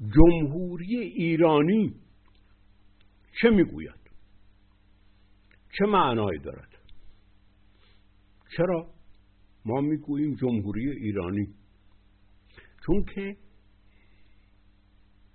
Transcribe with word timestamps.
جمهوری 0.00 0.96
ایرانی 0.96 1.94
چه 3.40 3.50
می‌گوید؟ 3.50 4.10
چه 5.78 5.86
معنایی 5.86 6.38
دارد؟ 6.38 6.68
چرا 8.56 8.94
ما 9.64 9.80
می‌گوییم 9.80 10.34
جمهوری 10.34 10.90
ایرانی؟ 10.90 11.54
چون 12.86 13.04
که 13.14 13.36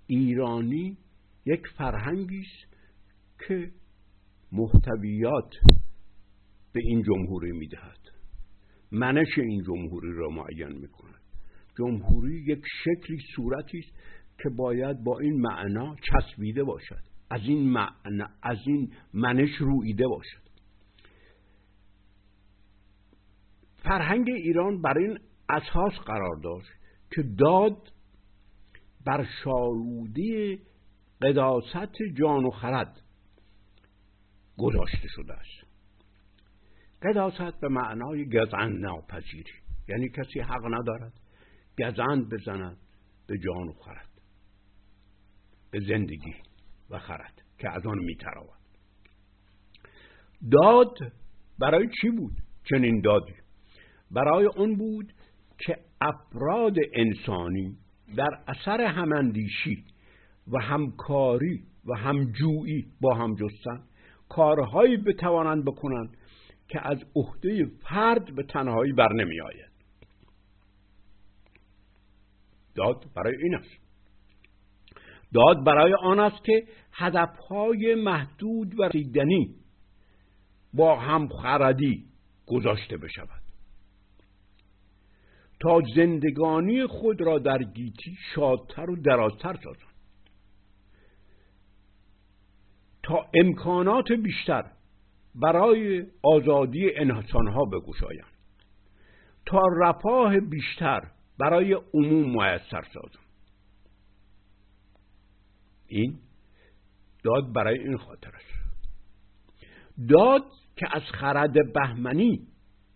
ایرانی 0.06 0.98
یک 1.46 1.62
فرهنگی 1.78 2.40
است 2.40 2.74
که 3.48 3.72
محتویات 4.52 5.50
به 6.72 6.80
این 6.84 7.02
جمهوری 7.02 7.52
می‌دهد. 7.52 7.98
منش 8.92 9.38
این 9.38 9.62
جمهوری 9.62 10.12
را 10.12 10.28
معین 10.28 10.78
می‌کند. 10.78 11.22
جمهوری 11.78 12.44
یک 12.46 12.62
شکلی 12.84 13.18
صورتی 13.36 13.78
است 13.78 13.92
که 14.42 14.48
باید 14.48 15.04
با 15.04 15.18
این 15.18 15.40
معنا 15.40 15.96
چسبیده 15.96 16.64
باشد. 16.64 17.02
از 17.30 17.40
این 17.44 17.70
معنا 17.70 18.28
از 18.42 18.58
این 18.66 18.92
منش 19.14 19.56
رویده 19.58 20.08
باشد. 20.08 20.42
فرهنگ 23.76 24.28
ایران 24.28 24.82
بر 24.82 24.98
این 24.98 25.18
اساس 25.48 25.92
قرار 26.06 26.36
داشت 26.42 26.70
که 27.10 27.22
داد 27.22 27.92
بر 29.04 29.26
شالودی 29.44 30.60
قداست 31.22 32.02
جان 32.14 32.44
و 32.44 32.50
خرد 32.50 33.02
گذاشته 34.58 35.08
شده 35.08 35.32
است. 35.32 35.72
قداست 37.02 37.60
به 37.60 37.68
معنای 37.68 38.28
گزند 38.28 38.84
ناپذیری. 38.84 39.52
یعنی 39.88 40.08
کسی 40.08 40.40
حق 40.40 40.66
ندارد 40.66 41.12
گزند 41.78 42.28
بزند 42.28 42.76
به 43.26 43.38
جان 43.38 43.68
و 43.68 43.72
خرد. 43.72 44.11
زندگی 45.80 46.34
و 46.90 46.98
خرد 46.98 47.42
که 47.58 47.70
از 47.70 47.86
آن 47.86 47.98
میتراود. 47.98 48.62
داد 50.52 50.98
برای 51.58 51.88
چی 52.00 52.10
بود؟ 52.10 52.32
چنین 52.64 53.00
دادی. 53.00 53.34
برای 54.10 54.46
اون 54.46 54.76
بود 54.76 55.12
که 55.58 55.78
افراد 56.00 56.76
انسانی 56.94 57.76
در 58.16 58.30
اثر 58.46 58.80
هماندیشی 58.80 59.84
و 60.52 60.58
همکاری 60.62 61.62
و 61.86 61.94
همجویی 61.94 62.86
با 63.00 63.14
هم 63.14 63.34
جستن. 63.34 63.82
کارهایی 64.28 64.96
بتوانند 64.96 65.64
بکنند 65.64 66.16
که 66.68 66.88
از 66.88 66.98
عهده 67.16 67.66
فرد 67.88 68.34
به 68.34 68.42
تنهایی 68.42 68.92
بر 68.92 69.12
نمی 69.12 69.40
آید 69.40 69.72
داد 72.74 73.04
برای 73.14 73.36
این 73.42 73.54
است. 73.54 73.82
داد 75.34 75.64
برای 75.64 75.94
آن 75.94 76.20
است 76.20 76.44
که 76.44 76.66
هدفهای 76.92 77.94
محدود 77.94 78.80
و 78.80 78.82
رسیدنی 78.82 79.54
با 80.74 80.96
همخردی 80.96 82.04
گذاشته 82.46 82.96
بشود. 82.96 83.42
تا 85.60 85.80
زندگانی 85.94 86.86
خود 86.86 87.20
را 87.20 87.38
در 87.38 87.62
گیتی 87.62 88.16
شادتر 88.34 88.90
و 88.90 88.96
درازتر 88.96 89.54
سازند 89.64 89.92
تا 93.02 93.26
امکانات 93.34 94.12
بیشتر 94.12 94.64
برای 95.34 96.06
آزادی 96.22 96.90
انسانها 96.96 97.64
بگشایند. 97.64 98.32
تا 99.46 99.60
رفاه 99.80 100.40
بیشتر 100.40 101.00
برای 101.38 101.72
عموم 101.94 102.30
میسر 102.30 102.82
سازند. 102.94 103.21
این 105.92 106.18
داد 107.24 107.52
برای 107.54 107.78
این 107.78 107.96
خاطر 107.96 108.28
است 108.28 108.52
داد 110.08 110.42
که 110.76 110.86
از 110.96 111.02
خرد 111.02 111.72
بهمنی 111.74 112.46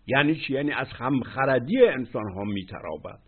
یعنی 0.07 0.35
چی؟ 0.35 0.53
یعنی 0.53 0.71
از 0.71 0.87
همخردی 0.87 1.85
انسان 1.85 2.33
ها 2.33 2.43
میترابد. 2.43 3.19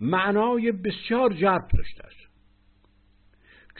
معنای 0.00 0.72
بسیار 0.72 1.32
جرب 1.32 1.68
داشته 1.76 2.06
است. 2.06 2.30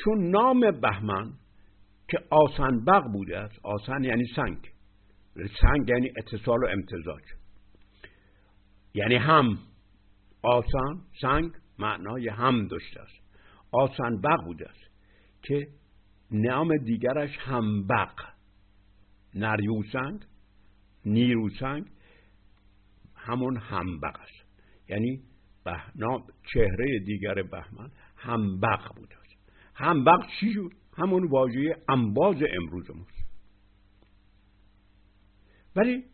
چون 0.05 0.31
نام 0.31 0.81
بهمن 0.81 1.33
که 2.09 2.19
آسان 2.31 2.85
بغ 2.85 3.13
بوده 3.13 3.39
است 3.39 3.61
آسان 3.63 4.05
یعنی 4.05 4.25
سنگ. 4.37 4.59
سنگ 5.61 5.89
یعنی 5.89 6.13
اتصال 6.17 6.65
و 6.65 6.67
امتزاج. 6.67 7.23
یعنی 8.95 9.15
هم 9.15 9.59
آسان 10.43 11.01
سنگ 11.21 11.51
معنای 11.79 12.29
هم 12.29 12.67
داشته 12.67 13.01
است. 13.01 13.20
آسان 13.73 14.21
بغ 14.21 14.45
بوده 14.45 14.69
است 14.71 14.91
که 15.43 15.69
نام 16.31 16.77
دیگرش 16.77 17.39
همبق. 17.39 18.13
نریوسنگ 19.35 20.25
نیروسنگ 21.05 21.85
همون 23.15 23.57
همبق 23.57 24.21
است. 24.21 24.51
یعنی 24.89 25.23
نام 25.97 26.23
چهره 26.55 26.99
دیگر 27.07 27.35
بهمن 27.35 27.91
همبق 28.17 28.95
بوده 28.97 29.19
است 29.19 29.31
همبق 29.75 30.27
چی 30.41 30.53
شد؟ 30.53 30.71
همون 30.97 31.29
واژه 31.29 31.77
انباز 31.89 32.37
امروز 32.37 32.91
ماست 32.91 33.21
ولی 35.77 36.05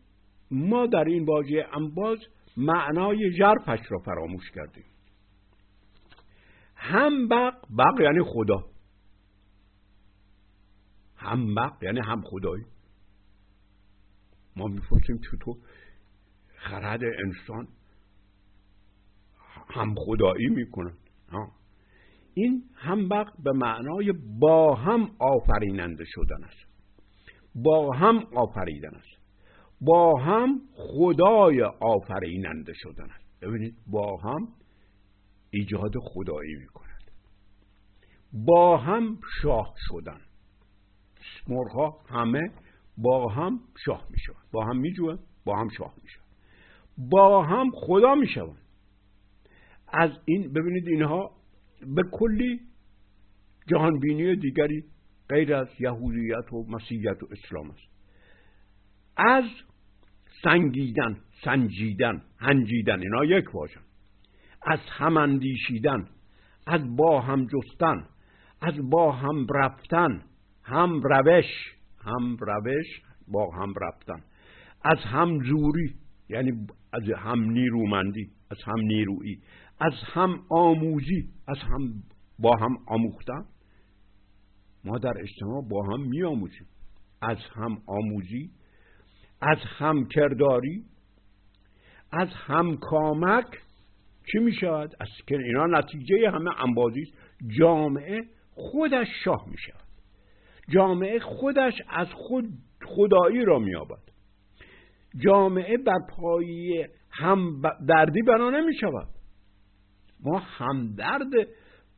ما 0.50 0.87
در 0.87 1.05
این 1.05 1.25
واژه 1.25 1.66
انباز 1.72 2.19
معنای 2.56 3.31
جرفش 3.39 3.81
را 3.91 3.99
فراموش 3.99 4.50
کردیم. 4.55 4.84
هم 6.77 7.29
بق 7.29 7.55
بق 7.79 8.01
یعنی 8.01 8.23
خدا. 8.25 8.65
هم 11.17 11.55
بق 11.55 11.83
یعنی 11.83 12.01
هم 12.01 12.23
خدایی. 12.23 12.65
ما 14.57 14.67
می‌پرسیم 14.67 15.19
چطور 15.19 15.57
خرد 16.57 17.01
انسان 17.25 17.69
هم 19.69 19.95
خدایی 19.95 20.49
می‌کنن. 20.49 20.97
این 22.35 22.65
هم 22.75 23.09
بق 23.09 23.27
به 23.45 23.53
معنای 23.53 24.13
با 24.41 24.75
هم 24.75 25.11
آفریننده 25.19 26.05
شدن 26.07 26.45
است. 26.45 26.67
با 27.55 27.93
هم 27.93 28.27
آفریدن 28.35 28.95
است. 28.95 29.17
با 29.81 30.21
هم 30.21 30.61
خدای 30.73 31.63
آفریننده 31.81 32.73
شدن 32.75 33.11
است. 33.11 33.41
ببینید 33.43 33.77
با 33.87 34.17
هم 34.17 34.49
ایجاد 35.56 35.93
خدایی 35.99 36.55
می‌کند 36.55 37.11
با 38.33 38.77
هم 38.77 39.19
شاه 39.43 39.75
شدن. 39.89 40.21
مرغها 41.49 42.00
همه 42.09 42.50
با 42.99 43.33
هم 43.33 43.61
شاه 43.84 44.06
می‌شوند. 44.11 44.50
با 44.53 44.65
هم 44.65 44.77
میجوند 44.77 45.19
با 45.45 45.56
هم 45.56 45.69
شاه 45.69 45.95
می‌شوند. 46.03 46.27
با 47.11 47.43
هم 47.43 47.71
خدا 47.75 48.15
می‌شوند. 48.15 48.62
از 49.89 50.11
این 50.25 50.53
ببینید 50.53 50.89
اینها 50.89 51.31
به 51.81 52.03
کلی 52.12 52.61
جهانبینی 53.69 54.37
دیگری 54.37 54.84
غیر 55.28 55.55
از 55.55 55.69
یهودیت 55.81 56.53
و 56.53 56.65
مسیحیت 56.69 57.22
و 57.22 57.27
اسلام 57.31 57.71
است. 57.71 57.89
از 59.16 59.45
سنگیدن 60.43 61.21
سنجیدن 61.45 62.22
هنجیدن 62.39 63.00
اینا 63.00 63.25
یک 63.25 63.55
واژن 63.55 63.86
از 64.66 64.81
هم 64.91 65.16
اندیشیدن 65.16 66.09
از 66.66 66.97
با 66.97 67.21
هم 67.21 67.47
جستن 67.47 68.06
از 68.60 68.75
با 68.91 69.12
هم 69.12 69.47
رفتن 69.54 70.22
هم 70.62 71.00
روش 71.03 71.75
هم 72.04 72.37
روش 72.41 72.87
با 73.28 73.50
هم 73.50 73.75
رفتن. 73.81 74.25
از 74.84 74.99
هم 74.99 75.38
زوری 75.44 75.94
یعنی 76.28 76.66
از 76.93 77.03
هم 77.16 77.41
نیرومندی 77.50 78.31
از 78.50 78.59
هم 78.66 78.81
نیرویی 78.81 79.41
از 79.81 79.93
هم 80.13 80.41
آموزی 80.51 81.28
از 81.48 81.59
هم 81.59 82.03
با 82.39 82.57
هم 82.57 82.77
آموختن. 82.86 83.45
ما 84.84 84.98
در 84.98 85.15
اجتماع 85.21 85.62
با 85.69 85.86
هم 85.86 86.01
می 86.01 86.22
آموزیم 86.22 86.66
از 87.22 87.39
هم 87.54 87.78
آموزی 87.86 88.51
از 89.41 89.59
هم 89.78 90.09
کرداری 90.09 90.84
از 92.12 92.28
هم 92.28 92.77
کامک 92.77 93.47
چی 94.33 94.39
می 94.39 94.53
شود؟ 94.53 94.97
از 95.01 95.09
که 95.27 95.39
اینا 95.39 95.67
نتیجه 95.67 96.31
همه 96.31 96.61
انبازی 96.61 97.13
جامعه 97.59 98.25
خودش 98.55 99.09
شاه 99.25 99.49
می 99.51 99.59
شود 99.59 99.87
جامعه 100.69 101.19
خودش 101.19 101.75
از 101.89 102.07
خود 102.13 102.49
خدایی 102.84 103.45
را 103.45 103.59
می 103.59 103.77
آبد 103.77 104.03
جامعه 105.25 105.77
بر 105.77 105.99
پایی 106.11 106.87
هم 107.11 107.63
دردی 107.89 108.23
بنا 108.23 108.51
نمی 108.51 108.75
شود 108.75 109.09
ما 110.25 110.39
همدرد 110.39 111.31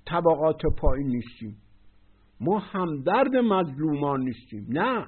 طبقات 0.07 0.61
پایین 0.79 1.07
نیستیم. 1.07 1.57
ما 2.41 2.59
همدرد 2.59 3.37
مظلومان 3.37 4.21
نیستیم. 4.21 4.67
نه. 4.69 5.07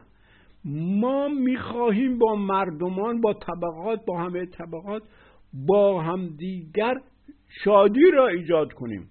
ما 1.00 1.28
می‌خواهیم 1.28 2.18
با 2.18 2.34
مردمان 2.34 3.20
با 3.20 3.32
طبقات 3.32 4.04
با 4.06 4.18
همه 4.18 4.46
طبقات 4.46 5.02
با 5.52 6.02
همدیگر 6.02 6.94
شادی 7.64 8.10
را 8.14 8.26
ایجاد 8.26 8.72
کنیم. 8.72 9.10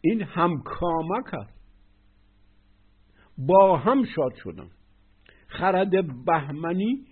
این 0.00 0.22
همکامک 0.22 1.34
است. 1.34 1.54
با 3.38 3.76
هم 3.76 4.04
شاد 4.04 4.34
شدن. 4.44 4.70
خرد 5.46 5.90
بهمنی 6.24 7.06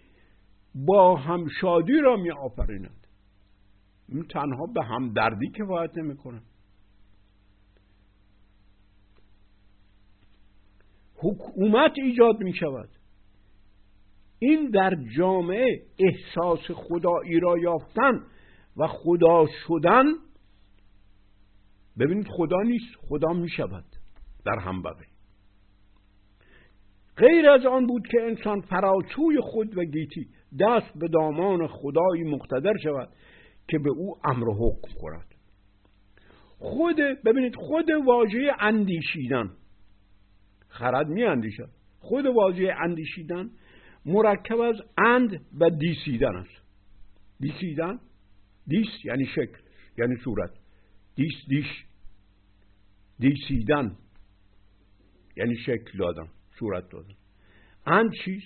با 0.74 1.16
هم 1.16 1.48
شادی 1.60 2.00
را 2.00 2.16
می 2.16 2.30
آفریند. 2.30 3.06
تنها 4.30 4.66
به 4.74 4.84
هم 4.84 5.12
دردی 5.12 5.50
که 5.56 5.64
باید 5.64 5.98
نمی 5.98 6.16
کنن. 6.16 6.42
حکومت 11.16 11.92
ایجاد 11.96 12.40
می 12.40 12.54
شود. 12.54 12.88
این 14.42 14.70
در 14.70 14.94
جامعه 15.16 15.82
احساس 15.98 16.70
خدایی 16.70 17.40
را 17.40 17.58
یافتن 17.58 18.22
و 18.76 18.86
خدا 18.86 19.46
شدن 19.66 20.04
ببینید 21.98 22.26
خدا 22.28 22.62
نیست 22.62 22.96
خدا 23.08 23.32
می 23.32 23.48
شود 23.48 23.84
در 24.44 24.58
همبقی 24.58 25.04
غیر 27.16 27.50
از 27.50 27.66
آن 27.66 27.86
بود 27.86 28.06
که 28.06 28.22
انسان 28.22 28.60
فراچوی 28.60 29.40
خود 29.40 29.78
و 29.78 29.84
گیتی 29.84 30.28
دست 30.60 30.98
به 30.98 31.08
دامان 31.08 31.66
خدایی 31.66 32.22
مقتدر 32.22 32.76
شود 32.82 33.08
که 33.68 33.78
به 33.78 33.90
او 33.90 34.16
امر 34.24 34.46
حکم 34.50 35.00
کند 35.00 35.34
خود 36.58 36.96
ببینید 36.96 37.56
خود 37.56 37.90
واژه 38.06 38.52
اندیشیدن. 38.60 39.50
خرد 40.68 41.08
می 41.08 41.24
اندیشد 41.24 41.70
خود 42.00 42.26
واژه 42.26 42.74
اندیشیدن 42.80 43.50
مرکب 44.04 44.60
از 44.60 44.76
اند 44.98 45.46
و 45.60 45.70
دیسیدن 45.70 46.36
است. 46.36 46.62
دیسیدن 47.40 48.00
دیس 48.66 49.04
یعنی 49.04 49.26
شکل 49.26 49.58
یعنی 49.98 50.16
صورت. 50.24 50.50
دیس 51.14 51.34
دیش. 51.48 51.84
دیسیدن 53.18 53.96
یعنی 55.36 55.56
شکل 55.56 55.98
دادن 55.98 56.28
صورت 56.58 56.90
دادن. 56.90 57.14
اند 57.86 58.12
چیست؟ 58.24 58.42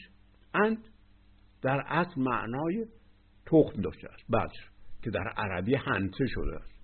اند 0.55 0.89
در 1.63 1.81
اصل 1.87 2.21
معنای 2.21 2.87
تخم 3.47 3.81
داشته 3.83 4.09
است 4.09 4.31
بذر 4.31 4.65
که 5.03 5.11
در 5.11 5.29
عربی 5.29 5.75
حنطه 5.75 6.27
شده 6.27 6.57
است. 6.57 6.77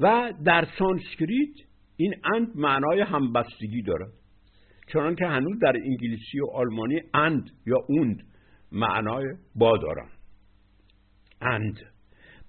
و 0.00 0.32
در 0.44 0.68
سانسکریت 0.78 1.67
این 2.00 2.14
اند 2.34 2.56
معنای 2.56 3.00
همبستگی 3.00 3.82
دارد 3.82 4.12
چنان 4.92 5.14
که 5.14 5.26
هنوز 5.26 5.58
در 5.62 5.76
انگلیسی 5.76 6.40
و 6.40 6.46
آلمانی 6.54 7.00
and 7.14 7.50
یا 7.66 7.76
und 7.88 8.22
معنای 8.72 9.24
با 9.54 9.76
دارن. 9.76 10.08
اند. 11.40 11.78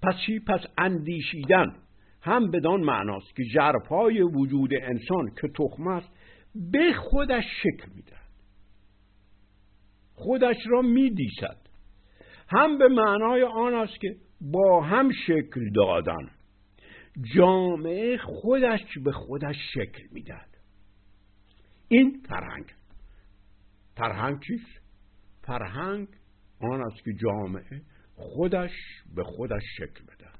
پس 0.02 0.14
چی؟ 0.26 0.40
پس 0.40 0.60
اندیشیدن. 0.78 1.76
هم 2.22 2.50
بدان 2.50 2.80
معناست 2.80 3.36
که 3.36 3.42
ژرفای 3.54 4.22
وجود 4.22 4.70
انسان 4.74 5.30
که 5.40 5.48
تخم 5.48 5.86
است 5.86 6.08
به 6.54 6.92
خودش 6.92 7.44
شکل 7.62 7.92
می‌دهد. 7.94 8.30
خودش 10.14 10.56
را 10.66 10.82
میدیسد. 10.82 11.56
هم 12.48 12.78
به 12.78 12.88
معنای 12.88 13.42
آن 13.42 13.74
است 13.74 14.00
که 14.00 14.16
با 14.40 14.82
هم 14.82 15.10
شکل 15.26 15.70
دادن. 15.74 16.30
جامعه 17.34 18.16
خودش 18.16 18.98
به 19.04 19.12
خودش 19.12 19.56
شکل 19.74 20.02
می‌دهد. 20.12 20.56
این 21.88 22.22
فرهنگ. 22.28 22.74
فرهنگ 23.96 24.40
چیست؟ 24.46 24.80
فرهنگ 25.42 26.08
آن 26.60 26.80
است 26.80 27.04
که 27.04 27.12
جامعه 27.22 27.82
خودش 28.14 28.72
به 29.14 29.24
خودش 29.24 29.62
شکل 29.76 30.04
بدهد. 30.04 30.38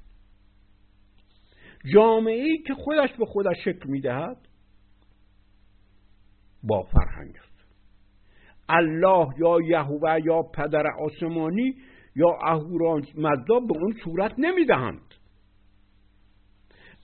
جامعه 1.93 2.43
ای 2.43 2.57
که 2.67 2.73
خودش 2.73 3.09
به 3.19 3.25
خودش 3.25 3.57
شکل 3.65 3.89
می‌دهد 3.89 4.47
با 6.63 6.83
فرهنگ 6.83 7.35
است. 7.37 7.51
الله 8.69 9.27
یا 9.39 9.57
یهوه 9.61 10.19
یا 10.25 10.41
پدر 10.41 10.83
آسمانی 10.99 11.75
یا 12.15 12.37
اهورا 12.43 12.95
مزدا 12.95 13.59
به 13.59 13.73
اون 13.81 13.95
صورت 14.03 14.33
نمی‌دهند. 14.37 15.10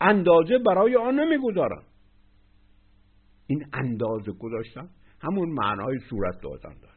اندازه 0.01 0.57
برای 0.65 0.95
آن 0.95 1.19
نمی‌گذارند 1.19 1.85
این 3.47 3.65
اندازه 3.73 4.31
گذاشتن 4.31 4.89
همون 5.21 5.49
معنای 5.49 5.99
صورت 6.09 6.41
دادن 6.41 6.79
داره. 6.81 6.93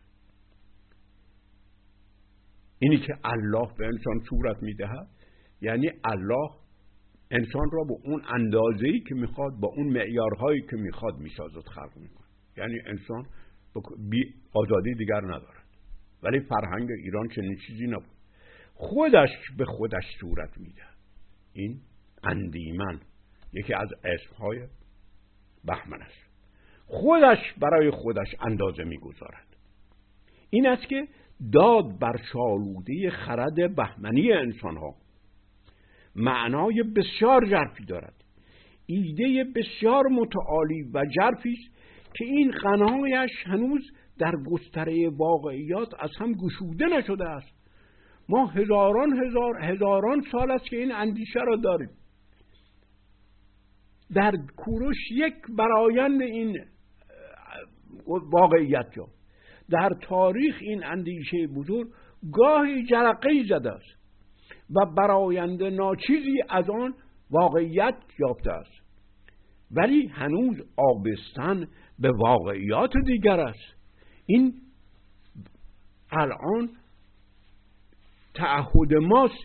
اینی 2.78 2.98
که 2.98 3.14
الله 3.24 3.68
به 3.78 3.86
انسان 3.86 4.20
صورت 4.28 4.62
می‌دهد 4.62 5.08
یعنی 5.60 5.90
الله 6.04 6.50
انسان 7.30 7.70
را 7.72 7.84
به 7.84 7.94
اون 8.04 8.22
اندازه‌ای 8.28 9.00
که 9.00 9.14
می‌خواد 9.14 9.52
با 9.60 9.68
اون 9.76 9.86
معیارهایی 9.86 10.62
که 10.62 10.76
می‌خواد 10.76 11.18
می‌سازد 11.18 11.68
خلق 11.74 11.96
می‌کنه 11.96 12.26
یعنی 12.56 12.80
انسان 12.86 13.26
بی 14.10 14.34
آزادی 14.54 14.94
دیگر 14.94 15.20
ندارد. 15.20 15.64
ولی 16.22 16.40
فرهنگ 16.40 16.90
ایران 16.90 17.28
چنین 17.28 17.56
چیزی 17.66 17.86
نبود. 17.86 18.16
خودش 18.74 19.30
به 19.58 19.64
خودش 19.64 20.04
صورت 20.20 20.58
میده 20.58 20.82
این 21.52 21.80
اندیمن. 22.24 23.00
یکی 23.52 23.74
از 23.74 23.88
اسمهای 24.04 24.58
بهمن 25.64 26.02
است. 26.02 26.30
خودش 26.86 27.38
برای 27.60 27.90
خودش 27.90 28.28
اندازه 28.40 28.84
می‌گذارد. 28.84 29.46
این 30.50 30.66
است 30.66 30.88
که 30.88 31.08
داد 31.52 31.98
بر 31.98 32.16
شالوده 32.32 33.10
خرد 33.10 33.76
بهمنی 33.76 34.32
انسان 34.32 34.76
ها 34.76 34.94
معنای 36.16 36.82
بسیار 36.82 37.46
جرفی 37.46 37.84
دارد. 37.84 38.14
ایده 38.86 39.44
بسیار 39.54 40.06
متعالی 40.06 40.82
و 40.94 41.04
جرفی 41.16 41.52
است 41.52 41.76
که 42.14 42.24
این 42.24 42.50
قنایش 42.50 43.30
هنوز 43.44 43.90
در 44.18 44.32
گستره 44.50 45.08
واقعیات 45.08 45.94
از 45.98 46.10
هم 46.18 46.32
گشوده 46.32 46.86
نشده 46.86 47.28
است. 47.28 47.54
ما 48.28 48.46
هزاران 48.46 49.24
هزار 49.26 49.62
هزاران 49.62 50.22
سال 50.32 50.50
است 50.50 50.64
که 50.64 50.76
این 50.76 50.92
اندیشه 50.92 51.40
را 51.40 51.56
داریم. 51.56 51.90
در 54.14 54.32
کوروش 54.56 54.96
یک 55.10 55.34
برایند 55.58 56.22
این 56.22 56.58
واقعیت 58.06 58.86
جا 58.92 59.06
در 59.70 59.90
تاریخ 60.02 60.58
این 60.60 60.84
اندیشه 60.84 61.46
بزرگ 61.46 61.88
گاهی 62.32 62.84
جرقه 62.86 63.44
زده 63.48 63.70
است 63.72 64.00
و 64.70 64.86
براینده 64.96 65.70
ناچیزی 65.70 66.42
از 66.48 66.70
آن 66.70 66.94
واقعیت 67.30 67.94
یافته 68.18 68.52
است. 68.52 68.80
ولی 69.70 70.06
هنوز 70.06 70.56
آبستن 70.76 71.68
به 71.98 72.10
واقعیات 72.10 72.92
دیگر 73.06 73.40
است. 73.40 73.74
این 74.26 74.54
الان 76.12 76.70
تعهد 78.34 78.94
ماست 79.02 79.44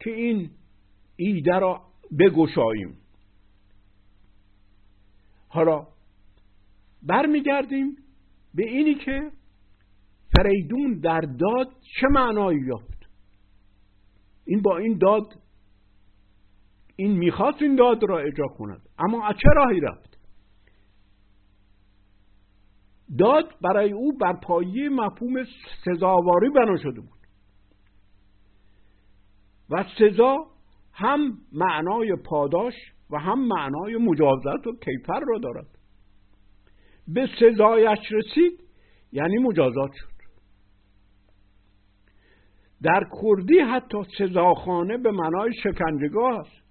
که 0.00 0.10
این 0.10 0.50
ایده 1.16 1.58
را 1.58 1.80
بگشاییم. 2.18 3.01
حالا 5.52 5.86
برمیگردیم 7.02 7.96
به 8.54 8.66
اینی 8.66 8.94
که 8.94 9.30
فریدون 10.36 11.00
در 11.00 11.20
داد 11.20 11.68
چه 12.00 12.06
معنایی 12.10 12.60
یافت؟ 12.60 13.08
این 14.46 14.62
با 14.62 14.76
این 14.76 14.98
داد 14.98 15.24
این 16.96 17.18
می‌خواست 17.18 17.62
این 17.62 17.76
داد 17.76 18.02
را 18.02 18.18
اجرا 18.18 18.48
کند 18.48 18.88
اما 18.98 19.28
از 19.28 19.34
چه 19.42 19.48
راهی 19.54 19.80
رفت؟ 19.80 20.18
داد 23.18 23.54
برای 23.60 23.92
او 23.92 24.12
بر 24.18 24.32
پایه 24.32 24.88
مفهوم 24.88 25.44
سزاواری 25.84 26.50
بنا 26.50 26.76
شده 26.76 27.00
بود. 27.00 27.18
و 29.70 29.84
سزا 29.98 30.46
هم 30.92 31.38
معنای 31.52 32.16
پاداش 32.24 32.74
و 33.12 33.18
هم 33.18 33.48
معنای 33.48 33.96
مجازات 33.96 34.66
و 34.66 34.72
کیفر 34.72 35.20
را 35.28 35.38
دارد. 35.38 35.66
به 37.08 37.28
سزایش 37.40 37.98
رسید 38.10 38.64
یعنی 39.12 39.38
مجازات 39.38 39.90
شد. 39.94 40.12
در 42.82 43.04
کردی 43.22 43.58
حتی 43.58 43.98
سزاخانه 44.18 44.98
به 44.98 45.10
معنای 45.10 45.52
شکنجگاه 45.62 46.40
است. 46.40 46.62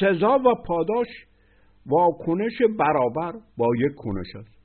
سزا 0.00 0.38
و 0.38 0.54
پاداش 0.66 1.08
واکنش 1.86 2.62
برابر 2.78 3.32
با 3.56 3.66
یک 3.76 3.94
کنش 3.96 4.36
است. 4.36 4.60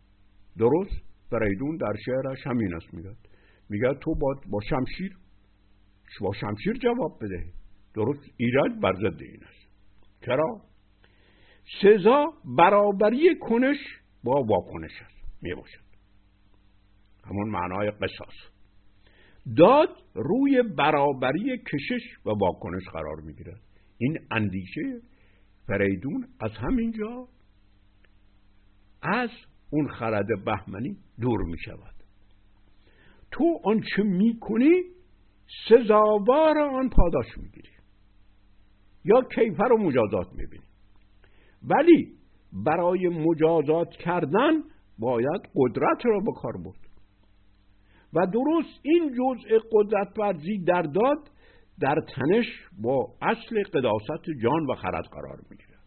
درست؟ 0.57 1.05
فریدون 1.29 1.77
در 1.77 1.93
شعرش 2.05 2.47
همین 2.47 2.75
است 2.75 2.93
میگه. 2.93 3.11
میگه 3.69 3.93
تو 3.93 4.15
با, 4.15 4.35
با 4.49 4.59
شمشیر 4.69 5.17
با 6.21 6.33
شمشیر 6.33 6.73
جواب 6.73 7.17
بده 7.21 7.45
درست؟ 7.95 8.29
ایراد 8.37 8.79
بر 8.81 8.93
ضد 8.93 9.21
این 9.21 9.43
است. 9.43 9.64
چرا؟ 10.25 10.61
سزا 11.81 12.33
برابری 12.57 13.39
کنش 13.39 13.77
با 14.23 14.43
واکنش 14.43 15.01
است 15.01 15.41
می 15.41 15.53
باشد 15.55 15.85
همون 17.25 17.49
معنای 17.49 17.91
قصاص. 17.91 18.55
داد 19.57 19.89
روی 20.13 20.63
برابری 20.77 21.57
کشش 21.57 22.17
و 22.25 22.29
واکنش 22.29 22.83
قرار 22.93 23.21
می‌گیرد 23.25 23.61
این 23.97 24.19
اندیشه 24.31 25.01
فریدون 25.67 26.27
از 26.39 26.51
همینجا 26.51 27.27
از 29.01 29.29
اون 29.69 29.87
خرد 29.87 30.27
بهمنی 30.45 30.97
دور 31.21 31.43
می 31.43 31.57
شود 31.65 31.95
تو 33.31 33.59
آنچه 33.63 34.03
می‌کنی 34.03 34.83
سزاوار 35.69 36.59
آن 36.59 36.89
پاداش 36.89 37.37
می‌گیری. 37.37 37.74
یا 39.05 39.21
کیفر 39.35 39.73
و 39.73 39.77
مجازات 39.77 40.33
می‌بینی. 40.33 40.63
ولی 41.63 42.13
برای 42.65 43.07
مجازات 43.07 43.89
کردن 43.89 44.53
باید 44.99 45.41
قدرت 45.55 46.05
را 46.05 46.19
به 46.19 46.31
کار 46.41 46.57
برد. 46.57 46.85
و 48.13 48.27
درست 48.27 48.79
این 48.81 49.13
جزء 49.17 49.59
قدرت 49.71 50.19
ورزی 50.19 50.57
در 50.57 50.81
داد 50.81 51.29
در 51.79 51.95
تنش 52.15 52.45
با 52.81 53.07
اصل 53.21 53.63
قداست 53.63 54.25
جان 54.43 54.65
و 54.69 54.75
خرد 54.75 55.05
قرار 55.11 55.39
می‌گیره. 55.49 55.77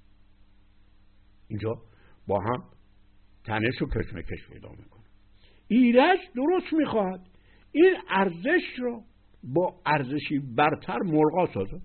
اینجا 1.49 1.75
با 2.27 2.41
هم 2.41 2.63
تنش 3.45 3.83
و 3.83 3.87
کشمکش 3.87 4.49
پیدا 4.53 4.69
می‌کنه. 4.69 5.05
ایرج 5.69 6.19
درست 6.37 6.73
می‌خواهد. 6.73 7.21
این 7.73 7.95
ارزش 8.09 8.79
را 8.79 9.01
با 9.55 9.81
ارزشی 9.87 10.39
برتر 10.57 10.99
مرغا 10.99 11.47
سازد 11.55 11.83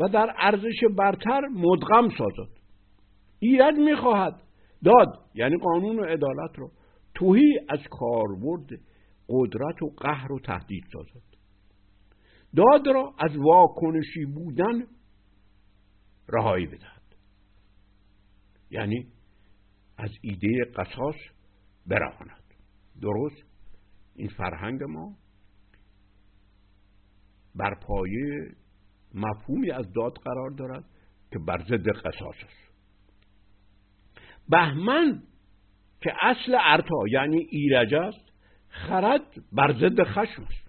و 0.00 0.08
در 0.08 0.34
ارزش 0.38 0.84
برتر 0.98 1.40
مدغم 1.40 2.08
سازد. 2.18 2.52
ایرج 3.38 3.74
می‌خواهد. 3.74 4.42
داد 4.84 5.24
یعنی 5.34 5.56
قانون 5.56 5.98
و 5.98 6.04
عدالت 6.04 6.58
را 6.58 6.70
توهی 7.14 7.58
از 7.68 7.78
کاربرد 7.90 8.80
قدرت 9.28 9.82
و 9.82 9.90
قهر 9.96 10.32
و 10.32 10.40
تهدید 10.40 10.84
سازد. 10.92 11.22
داد 12.56 12.86
را 12.86 13.14
از 13.18 13.36
واکنشی 13.36 14.24
بودن 14.24 14.86
رهایی 16.28 16.66
بدهد. 16.66 17.02
یعنی 18.70 19.06
از 19.98 20.10
ایده 20.22 20.64
قصاص 20.76 21.16
برهاند. 21.86 22.44
درست؟ 23.00 23.42
این 24.16 24.28
فرهنگ 24.28 24.82
ما 24.82 25.16
بر 27.54 27.74
پایه 27.74 28.54
مفهومی 29.14 29.70
از 29.70 29.92
داد 29.92 30.12
قرار 30.12 30.50
دارد 30.50 30.84
که 31.32 31.38
بر 31.38 31.62
ضد 31.62 31.88
قصاص 31.88 32.36
است. 32.44 32.68
بهمن 34.48 35.22
که 36.00 36.12
اصل 36.22 36.56
ارتا 36.60 37.08
یعنی 37.10 37.36
ایرج 37.36 37.94
است 37.94 38.32
خرد 38.68 39.26
بر 39.52 39.72
ضد 39.72 40.02
خشم 40.02 40.42
است. 40.42 40.68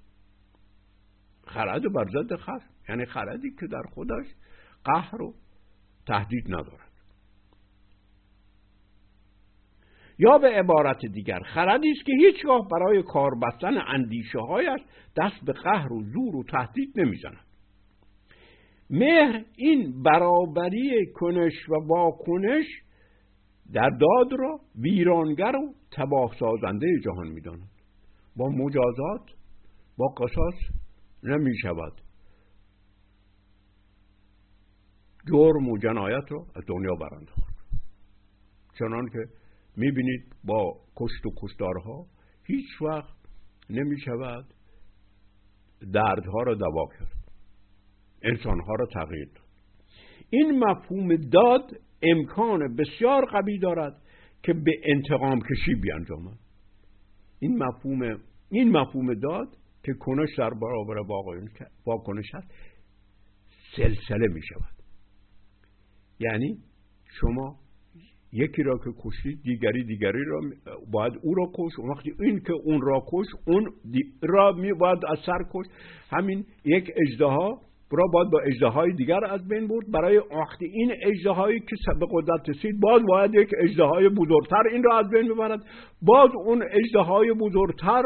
خرد 1.47 1.93
بر 1.93 2.05
ضد 2.05 2.35
خشم 2.35 2.69
یعنی 2.89 3.05
خردی 3.05 3.51
که 3.59 3.67
در 3.67 3.83
خودش 3.93 4.25
قهر 4.83 5.21
و 5.21 5.33
تهدید 6.07 6.47
ندارد. 6.47 6.89
یا 10.19 10.37
به 10.37 10.47
عبارت 10.47 11.05
دیگر 11.05 11.39
خردی 11.39 11.91
است 11.91 12.05
که 12.05 12.13
هیچگاه 12.13 12.67
برای 12.67 13.03
کار 13.03 13.31
بستن 13.35 13.77
اندیشه 13.87 14.39
هایش 14.39 14.81
دست 15.17 15.45
به 15.45 15.53
قهر 15.53 15.93
و 15.93 16.03
زور 16.03 16.35
و 16.35 16.43
تهدید 16.43 16.99
نمی‌زند. 16.99 17.48
مهر 18.89 19.45
این 19.55 20.03
برابری 20.03 21.11
کنش 21.13 21.69
و 21.69 21.73
واکنش 21.87 22.65
در 23.73 23.89
داد 23.89 24.39
را 24.39 24.59
ویرانگر 24.75 25.55
و 25.55 25.73
تباه 25.91 26.35
سازنده 26.39 26.87
جهان 27.05 27.27
می‌داند. 27.27 27.69
با 28.35 28.49
مجازات 28.49 29.29
با 29.97 30.07
قصاص 30.07 30.55
نمی 31.23 31.57
شود 31.57 32.01
جرم 35.27 35.69
و 35.69 35.77
جنایت 35.77 36.31
را 36.31 36.45
از 36.55 36.63
دنیا 36.67 36.95
برانداخت. 36.95 37.55
چنان 38.79 39.09
که 39.09 39.19
می‌بینید 39.77 40.35
با 40.43 40.79
کشت 40.95 41.25
و 41.25 41.29
کشتارها 41.41 42.05
هیچ 42.43 42.81
وقت 42.81 43.15
نمی 43.69 43.99
شود 43.99 44.45
دردها 45.93 46.43
را 46.43 46.55
دوا 46.55 46.85
کرد. 46.99 47.18
انسانها 48.23 48.75
را 48.75 48.85
تغییر 48.85 49.25
داد. 49.25 49.45
این 50.29 50.59
مفهوم 50.59 51.15
داد 51.15 51.71
امکان 52.01 52.75
بسیار 52.75 53.25
قوی 53.25 53.59
دارد 53.59 54.01
که 54.43 54.53
به 54.53 54.71
انتقام 54.83 55.39
کشی 55.39 55.75
بیانجامد. 55.75 56.37
این 57.39 57.63
مفهوم 57.63 58.19
این 58.51 58.71
مفهوم 58.71 59.13
داد 59.13 59.47
که 59.83 59.93
کنش 59.93 60.29
در 60.37 60.49
برابر 60.49 60.95
واکنش 61.85 62.35
هست 62.35 62.51
سلسله 63.75 64.27
می 64.33 64.41
شود. 64.43 64.75
یعنی 66.19 66.57
شما 67.21 67.59
یکی 68.33 68.63
را 68.63 68.77
که 68.77 68.91
کشید 69.03 69.41
دیگری 69.43 69.83
دیگری 69.83 70.23
را 70.25 70.39
باید 70.91 71.13
او 71.21 71.35
را 71.35 71.51
کش. 71.53 71.79
اون 71.79 71.89
وقتی 71.89 72.13
این 72.19 72.39
که 72.39 72.53
اون 72.53 72.81
را 72.81 73.03
کش 73.11 73.27
اون 73.47 73.73
را 74.21 74.51
می 74.51 74.73
باید 74.73 74.99
از 75.07 75.17
سر 75.25 75.39
کش. 75.53 75.65
همین 76.09 76.45
یک 76.65 76.91
اجدها 77.07 77.61
را 77.97 78.07
باید 78.13 78.29
با 78.29 78.39
اجدهای 78.39 78.93
دیگر 78.93 79.25
از 79.25 79.47
بین 79.47 79.67
برد. 79.67 79.91
برای 79.91 80.17
وقتی 80.17 80.65
این 80.65 80.93
اجدهایی 81.03 81.59
که 81.59 81.75
به 81.99 82.05
قدرت 82.11 82.49
رسید 82.49 82.79
باز 82.79 83.01
باید 83.07 83.33
یک 83.33 83.49
اجدهای 83.63 84.09
بزرگتر 84.09 84.63
این 84.71 84.83
را 84.83 84.97
از 84.97 85.09
بین 85.09 85.33
ببرد. 85.33 85.59
باز 86.01 86.29
اون 86.45 86.63
اجدهای 86.71 87.33
بزرگتر 87.33 88.01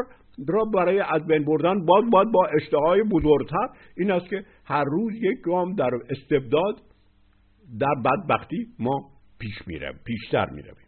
را 0.47 0.65
برای 0.65 0.99
از 0.99 1.27
بین 1.27 1.45
بردن 1.45 1.85
باز 1.85 2.03
باید 2.11 2.31
با 2.31 2.45
اجدهای 2.45 3.03
بزرگتر. 3.03 3.67
این 3.97 4.11
است 4.11 4.29
که 4.29 4.45
هر 4.65 4.83
روز 4.83 5.13
یک 5.15 5.41
گام 5.43 5.75
در 5.75 5.91
استبداد 6.09 6.81
در 7.79 7.95
بدبختی 8.05 8.67
ما 8.79 9.09
پیش 9.39 9.67
میره 9.67 9.93
پیشتر 10.05 10.49
می‌رویم. 10.49 10.87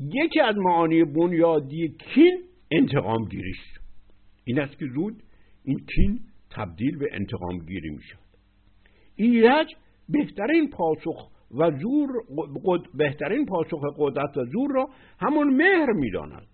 یکی 0.00 0.40
از 0.40 0.56
معانی 0.58 1.04
بنیادی 1.04 1.88
کین 1.88 2.42
انتقام 2.70 3.24
گیریست 3.24 3.80
این 4.44 4.60
است 4.60 4.78
که 4.78 4.86
زود 4.94 5.22
این 5.64 5.86
کین 5.94 6.20
تبدیل 6.50 6.98
به 6.98 7.08
انتقام 7.12 7.58
گیری 7.58 7.90
می 7.90 8.02
شود 8.02 8.24
ایرج 9.16 9.74
بهترین 10.08 10.70
پاسخ 10.70 11.30
و 11.50 11.70
زور 11.70 12.08
بهترین 12.94 13.46
پاسخ 13.46 13.80
قدرت 13.98 14.36
و 14.36 14.44
زور 14.44 14.70
را 14.74 14.88
همون 15.20 15.54
مهر 15.56 15.92
می‌داند. 15.92 16.46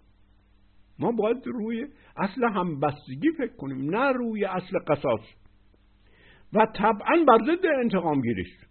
ما 0.99 1.12
باید 1.12 1.47
روی 1.47 1.87
اصل 2.17 2.45
همبستگی 2.45 3.31
فکر 3.38 3.57
کنیم 3.57 3.90
نه 3.97 4.12
روی 4.12 4.45
اصل 4.45 4.79
قصاص. 4.79 5.21
و 6.52 6.67
طبعا 6.75 7.25
بر 7.29 7.38
ضد 7.47 7.67
انتقام 7.83 8.21
گیریست 8.21 8.67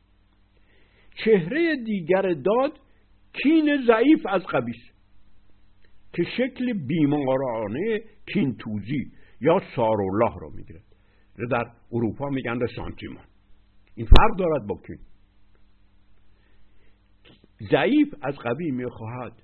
چهره 1.26 1.76
دیگر 1.76 2.22
داد 2.22 2.80
کین 3.34 3.86
ضعیف 3.88 4.26
از 4.26 4.42
قبیس. 4.42 4.90
که 6.14 6.24
شکل 6.24 6.74
بیمارانه 6.74 8.02
کینتوزی 8.34 9.12
یا 9.42 9.62
سارالله 9.76 10.40
را 10.42 10.50
می‌گیرد 10.50 10.84
در 11.52 11.72
اروپا 11.92 12.30
میگن 12.30 12.60
سانتیمان 12.76 13.26
این 13.96 14.08
فرق 14.08 14.38
دارد 14.40 14.68
با 14.68 14.82
کین 14.88 15.00
ضعیف 17.72 18.16
از 18.22 18.36
قوی 18.36 18.72
می‌خواهد 18.72 19.44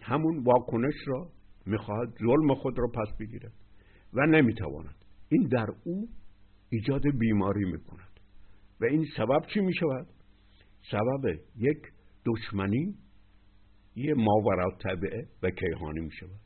همون 0.00 0.44
واکنش 0.44 0.94
را 1.06 1.30
می‌خواهد 1.66 2.08
ظلم 2.08 2.54
خود 2.54 2.78
را 2.78 2.88
پس 2.88 3.16
بگیرد 3.20 3.52
و 4.12 4.26
نمی‌تواند. 4.26 5.04
این 5.28 5.48
در 5.48 5.66
او 5.84 6.08
ایجاد 6.70 7.02
بیماری 7.18 7.64
می‌کند. 7.64 8.20
و 8.80 8.84
این 8.84 9.06
سبب 9.16 9.46
چی 9.54 9.60
می‌شود؟ 9.60 10.06
سبب 10.90 11.40
یک 11.56 11.78
دشمنی 12.26 12.94
یه 13.96 14.14
ماورات 14.14 14.82
طبعه 14.82 15.28
و 15.42 15.50
کیهانی 15.50 16.00
می‌شود. 16.00 16.40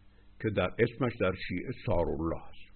که 0.47 0.55
در 0.57 0.71
اسمش 0.79 1.13
در 1.21 1.33
شیعه 1.49 1.71
سارالله 1.87 2.37
است. 2.49 2.67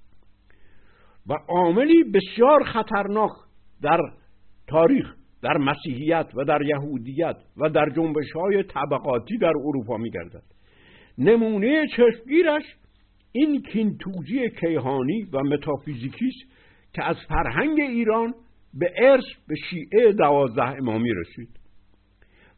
و 1.26 1.32
عاملی 1.48 2.04
بسیار 2.04 2.64
خطرناک 2.64 3.30
در 3.82 3.98
تاریخ 4.66 5.14
در 5.42 5.56
مسیحیت 5.58 6.26
و 6.34 6.44
در 6.44 6.62
یهودیت 6.62 7.36
و 7.56 7.68
در 7.68 7.90
جنبش 7.96 8.32
های 8.34 8.62
طبقاتی 8.62 9.38
در 9.38 9.52
اروپا 9.64 9.96
میگردد. 9.96 10.42
نمونه 11.18 11.86
چشمگیرش 11.96 12.62
این 13.32 13.62
کینتوزی 13.62 14.50
کیهانی 14.60 15.22
و 15.32 15.38
متافیزیکی 15.42 16.26
است 16.26 16.52
که 16.94 17.04
از 17.04 17.16
فرهنگ 17.28 17.80
ایران 17.80 18.34
به 18.74 18.92
ارث 19.02 19.24
به 19.48 19.54
شیعه 19.70 20.12
دوازده 20.12 20.68
امامی 20.68 21.10
رسید 21.10 21.48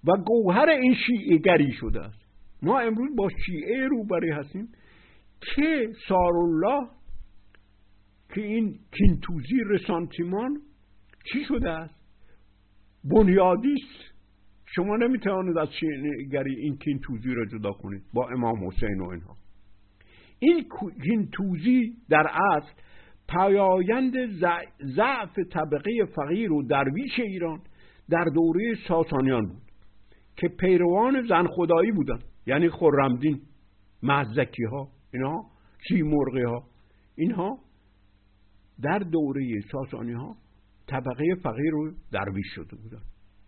و 0.04 0.12
گوهر 0.26 0.68
این 0.68 0.94
شیعه 1.06 1.36
گری 1.36 1.72
شده 1.72 2.00
است. 2.00 2.22
ما 2.62 2.80
امروز 2.80 3.16
با 3.16 3.28
شیعه 3.46 3.86
روبری 3.86 4.30
هستیم. 4.30 4.68
که 5.42 5.92
سارالله 6.08 6.88
که 8.34 8.40
این 8.40 8.78
کینتوزی 8.92 9.56
رسانتیمان 9.70 10.60
چی 11.32 11.44
شده 11.48 11.70
است؟ 11.70 11.94
بنیادی 13.04 13.72
است. 13.72 14.12
شما 14.74 14.96
نمی‌توانید 14.96 15.58
از 15.58 15.68
گری 16.32 16.56
این 16.56 16.76
کینتوزی 16.76 17.34
را 17.34 17.44
جدا 17.44 17.72
کنید 17.72 18.02
با 18.12 18.28
امام 18.28 18.66
حسین 18.66 19.00
و 19.00 19.08
اینها. 19.08 19.36
این 20.38 20.64
کینتوزی 21.02 21.96
در 22.08 22.26
اصل 22.26 22.72
پایایند 23.28 24.12
ضعف 24.96 25.38
طبقه 25.52 26.04
فقیر 26.16 26.52
و 26.52 26.62
درویش 26.62 27.18
ایران 27.18 27.60
در 28.10 28.24
دوره 28.24 28.74
ساسانیان 28.88 29.46
بود 29.46 29.62
که 30.36 30.48
پیروان 30.48 31.26
زن 31.28 31.46
خدایی 31.46 31.92
بودن 31.92 32.18
یعنی 32.46 32.68
خرمدین 32.68 33.40
مزدکی 34.02 34.64
ها 34.64 34.88
اینها 35.12 35.46
مرغی 36.02 36.42
ها؟ 36.42 36.64
اینها 37.16 37.58
در 38.82 38.98
دوره 38.98 39.60
ساسانی 39.72 40.12
ها 40.12 40.36
طبقه 40.86 41.34
فقیر 41.42 41.70
رو 41.70 41.92
درویش 42.12 42.46
شده 42.54 42.76
بودن. 42.76 43.02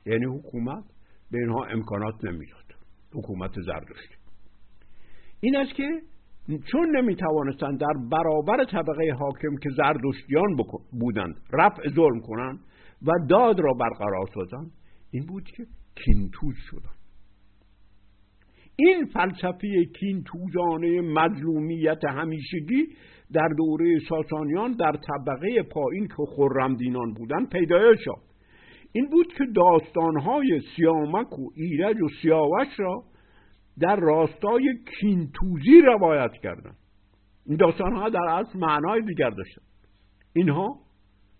یعنی 0.07 0.25
حکومت 0.25 0.85
به 1.31 1.39
اینها 1.39 1.65
امکانات 1.65 2.25
نمی‌داد. 2.25 2.65
حکومت 3.15 3.61
زردشتی 3.61 4.15
این 5.41 5.57
است 5.57 5.75
که 5.75 6.01
چون 6.73 6.97
نمی 6.97 7.17
توانستند 7.17 7.81
در 7.81 8.09
برابر 8.11 8.65
طبقه 8.65 9.13
حاکم 9.19 9.57
که 9.63 9.71
زردشتیان 9.77 10.57
بودند 10.93 11.35
رفع 11.53 11.89
ظلم 11.95 12.21
کنند 12.21 12.61
و 13.03 13.11
داد 13.29 13.61
را 13.61 13.73
برقرار 13.73 14.29
سازند 14.35 14.71
این 15.11 15.27
بود 15.27 15.45
که 15.45 15.67
کینتوز 15.95 16.55
شدند. 16.71 17.04
این 18.77 19.07
فلسفه 19.07 19.85
کینتوزانه 20.01 21.01
مظلومیت 21.01 22.05
همیشگی 22.05 22.87
در 23.33 23.49
دوره 23.49 23.99
ساسانیان 24.09 24.73
در 24.73 24.93
طبقه 24.93 25.63
پایین 25.63 26.09
که 26.09 26.25
خرمدینان 26.37 27.15
بودند 27.15 27.51
پیدایش 27.51 27.99
شد 28.05 28.35
این 28.93 29.11
بود 29.11 29.27
که 29.27 29.45
داستانهای 29.57 30.61
سیامک 30.77 31.39
و 31.39 31.51
ایرج 31.57 32.03
و 32.03 32.09
سیاوش 32.23 32.69
را 32.79 33.05
در 33.79 33.97
راستای 33.97 34.79
کینتوزی 35.01 35.81
روایت 35.87 36.33
کردند. 36.43 36.77
این 37.47 37.57
داستانها 37.57 38.09
در 38.09 38.25
اصل 38.29 38.59
معنای 38.59 39.03
دیگر 39.03 39.31
داشتن 39.31 39.63
اینها 40.37 40.81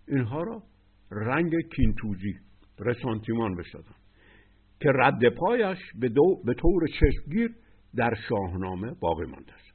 اینها 0.09 0.43
را 0.43 0.63
رنگ 1.11 1.53
کینتوزی 1.77 2.35
رسانتیمان 2.79 3.57
بشدن 3.57 3.95
که 4.81 4.89
رد 4.95 5.29
پایش 5.29 5.79
به, 6.01 6.09
دو 6.09 6.43
به 6.45 6.55
طور 6.55 6.83
چشمگیر 6.87 7.55
در 7.97 8.15
شاهنامه 8.29 8.95
باقی 9.01 9.27
مانده 9.27 9.53
است. 9.53 9.75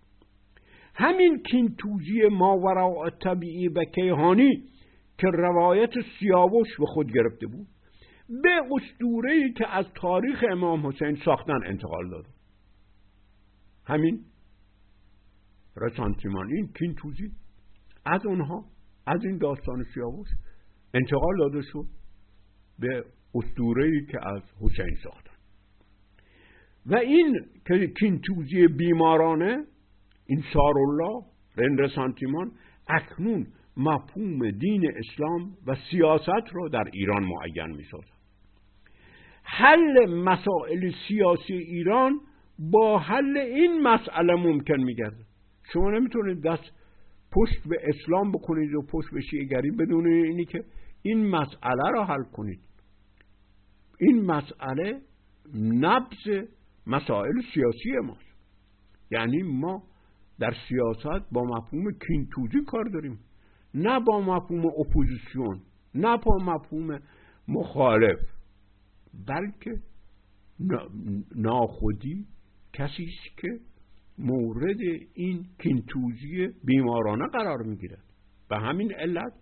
همین 0.96 1.44
کینتوزی 1.44 2.28
ماورا 2.32 3.10
طبیعی 3.24 3.68
و 3.68 3.84
کیهانی 3.84 4.64
که 5.18 5.28
روایت 5.28 5.92
سیاوش 6.20 6.68
به 6.80 6.86
خود 6.86 7.12
گرفته 7.12 7.48
بود 7.48 7.68
به 8.44 8.62
اسطوره‌ای 8.72 9.54
که 9.54 9.68
از 9.68 9.86
تاریخ 9.96 10.44
امام 10.52 10.88
حسین 10.88 11.18
ساختن 11.26 11.60
انتقال 11.66 12.10
داد. 12.10 12.26
همین 13.86 14.26
رسانتیمان 15.78 16.52
این 16.52 16.70
کینتوزی 16.80 17.32
از 18.06 18.26
اونها 18.26 18.66
از 19.08 19.26
این 19.26 19.38
داستان 19.38 19.86
سیاوش 19.94 20.28
انتقال 20.94 21.38
داده 21.38 21.62
شد 21.62 21.86
به 22.80 23.04
اسطوره‌ای 23.36 24.06
که 24.06 24.28
از 24.28 24.42
حسین 24.62 24.96
ساختن 25.04 25.32
و 26.86 26.96
این 26.96 27.40
کینتوزی 28.00 28.68
بیمارانه 28.68 29.66
این 30.26 30.44
سارالله 30.54 31.26
رن 31.58 31.78
رسانتیمان 31.78 32.52
اکنون 32.88 33.48
مفهوم 33.78 34.52
دین 34.52 34.92
اسلام 34.98 35.58
و 35.68 35.76
سیاست 35.92 36.54
را 36.54 36.68
در 36.68 36.84
ایران 36.94 37.24
معین 37.24 37.76
می 37.76 37.84
سازد 37.92 38.20
حل 39.44 40.06
مسائل 40.06 40.92
سیاسی 41.08 41.54
ایران 41.54 42.20
با 42.60 43.00
حل 43.00 43.38
این 43.38 43.82
مسئله 43.82 44.36
ممکن 44.36 44.84
میگرده 44.84 45.26
شما 45.74 45.92
نمی‌تونید 45.92 46.44
دست 46.44 46.72
پشت 47.32 47.68
به 47.70 47.78
اسلام 47.84 48.32
بکنید 48.32 48.74
و 48.76 48.82
پشت 48.82 49.10
به 49.14 49.22
شیعگری 49.22 49.72
بدون 49.72 50.08
اینی 50.08 50.46
که 50.46 50.64
این 51.02 51.30
مسئله 51.30 51.92
را 51.94 52.06
حل 52.06 52.24
کنید. 52.34 52.60
این 54.00 54.26
مسئله 54.26 55.02
نبض 55.56 56.48
مسائل 56.88 57.42
سیاسی 57.54 57.92
ماست. 58.04 58.30
یعنی 59.12 59.44
ما 59.44 59.84
در 60.40 60.54
سیاست 60.70 61.26
با 61.32 61.44
مفهوم 61.44 61.84
کینتوزی 62.08 62.66
کار 62.68 62.84
داریم. 62.94 63.20
نه 63.74 64.00
با 64.00 64.22
مفهوم 64.22 64.66
اپوزیسیون 64.66 65.62
نه 65.96 66.18
با 66.18 66.38
مفهوم 66.38 67.00
مخالف 67.48 68.20
بلکه 69.28 69.72
ناخودی 71.36 72.26
کسی 72.74 73.04
است 73.04 73.38
که 73.38 73.60
مورد 74.18 74.80
این 75.14 75.46
کینتوزی 75.60 76.48
بیمارانه 76.64 77.28
قرار 77.28 77.64
می‌گیرد. 77.64 78.04
به 78.50 78.58
همین 78.58 78.94
علت 78.94 79.34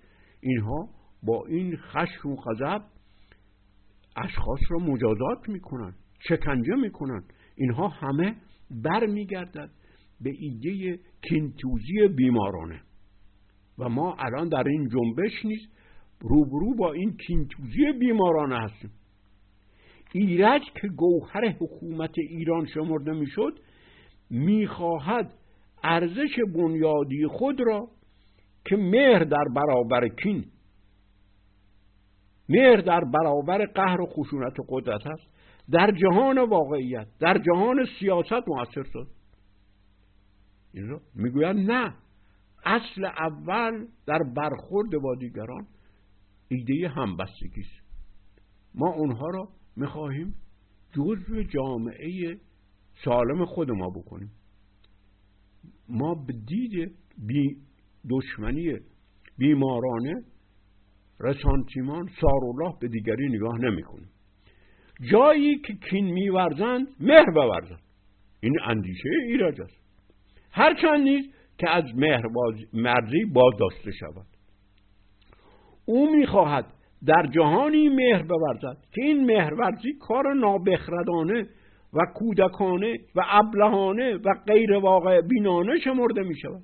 اینها 0.41 0.89
با 1.23 1.45
این 1.47 1.77
خشم 1.77 2.29
و 2.29 2.35
غضب 2.35 2.83
اشخاص 4.17 4.59
را 4.69 4.77
مجازات 4.79 5.49
می‌کنن 5.49 5.93
شکنجه 6.19 6.75
می‌کنن. 6.75 7.23
اینها 7.55 7.87
همه 7.87 8.35
برمیگردد 8.83 9.69
به 10.21 10.31
ایده 10.39 10.99
کینتوزی 11.21 12.07
بیمارانه. 12.15 12.81
و 13.79 13.89
ما 13.89 14.15
الان 14.19 14.49
در 14.49 14.63
این 14.67 14.89
جنبش 14.89 15.45
نیست 15.45 15.77
روبرو 16.21 16.75
با 16.75 16.93
این 16.93 17.17
کینتوزی 17.27 17.91
بیمارانه 17.99 18.59
هستیم. 18.59 18.91
ایرج 20.13 20.61
که 20.81 20.87
گوهر 20.87 21.49
حکومت 21.49 22.13
ایران 22.17 22.65
شمرده 22.65 23.11
می‌شد 23.11 23.59
می‌خواهد 24.29 25.33
ارزش 25.83 26.39
بنیادی 26.55 27.27
خود 27.27 27.59
را 27.59 27.87
که 28.65 28.75
مهر 28.75 29.23
در 29.23 29.43
برابر 29.55 30.07
کین 30.07 30.45
مهر 32.49 32.81
در 32.81 33.03
برابر 33.03 33.65
قهر 33.65 34.01
و 34.01 34.05
خشونت 34.05 34.59
و 34.59 34.63
قدرت 34.69 35.07
است. 35.07 35.37
در 35.71 35.91
جهان 35.91 36.37
واقعیت 36.37 37.07
در 37.19 37.37
جهان 37.37 37.85
سیاست 37.99 38.47
مؤثر 38.47 38.83
شد. 38.83 39.07
این 40.73 40.87
را 40.87 41.01
می‌گوید 41.15 41.57
نه. 41.57 41.93
اصل 42.65 43.05
اول 43.05 43.87
در 44.05 44.19
برخورد 44.35 44.89
با 45.03 45.15
دیگران 45.15 45.67
ایده 46.47 46.87
همبستگی 46.87 47.61
است. 47.61 47.87
ما 48.75 48.93
اونها 48.93 49.29
را 49.29 49.49
می‌خواهیم 49.75 50.35
جزو 50.93 51.43
جامعه 51.43 52.37
سالم 53.05 53.45
خود 53.45 53.71
ما 53.71 53.89
بکنیم. 53.89 54.31
ما 55.89 56.15
به 56.15 56.33
دید 56.33 56.95
بی 57.27 57.57
دشمنی 58.09 58.79
بیمارانه 59.37 60.23
رسانتیمان 61.19 62.09
سارالله 62.21 62.73
به 62.81 62.87
دیگری 62.87 63.29
نگاه 63.29 63.57
نمی‌کنیم 63.59 64.09
جایی 65.11 65.57
که 65.57 65.73
کین 65.73 66.05
میورزند 66.05 66.87
مهر 66.99 67.31
بورزند 67.31 67.81
این 68.41 68.59
اندیشه 68.65 69.09
ایرج 69.27 69.61
است. 69.61 69.77
هرچند 70.51 71.01
نیز 71.01 71.25
که 71.57 71.69
از 71.69 71.83
مهر 71.95 72.23
مرزی 72.73 73.25
باز 73.25 73.53
داشته 73.59 73.91
شود. 73.91 74.25
او 75.85 76.15
می‌خواهد 76.15 76.65
در 77.05 77.27
جهانی 77.35 77.89
مهر 77.89 78.23
بورزد 78.23 78.77
که 78.91 79.01
این 79.01 79.25
مهرورزی 79.25 79.93
کار 79.99 80.33
نابخردانه 80.33 81.47
و 81.93 81.99
کودکانه 82.15 82.97
و 83.15 83.21
ابلهانه 83.29 84.15
و 84.15 84.33
غیر 84.47 84.73
واقع 84.73 85.21
بینانه 85.21 85.79
شمرده 85.79 86.23
می 86.23 86.35
شود 86.35 86.63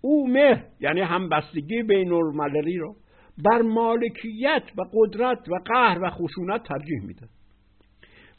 او 0.00 0.28
مهر 0.28 0.64
یعنی 0.80 1.00
همبستگی 1.00 1.82
بین 1.82 2.12
المللی 2.12 2.78
را 2.78 2.94
بر 3.44 3.62
مالکیت 3.62 4.62
و 4.78 4.82
قدرت 4.92 5.48
و 5.48 5.54
قهر 5.64 5.98
و 6.02 6.10
خشونت 6.10 6.62
ترجیح 6.62 7.00
میده 7.02 7.28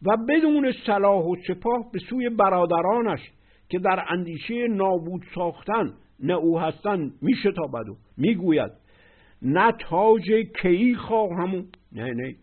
و 0.02 0.18
بدون 0.18 0.74
صلاح 0.86 1.26
و 1.26 1.36
سپاه 1.48 1.92
به 1.92 2.00
سوی 2.00 2.30
برادرانش 2.30 3.32
که 3.70 3.80
در 3.80 4.06
اندیشه 4.10 4.68
نابود 4.68 5.22
ساختن 5.36 5.94
نه 6.20 6.34
او 6.34 6.60
هستند 6.60 7.14
میشتابد 7.22 7.90
و 7.90 7.98
می‌گوید 8.18 8.72
نه 9.42 9.72
تاج 9.72 10.32
کیی 10.62 10.96
خواهم 10.96 11.66
نه 11.92 12.14
نه 12.14 12.36